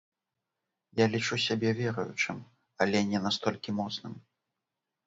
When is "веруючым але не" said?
1.81-3.19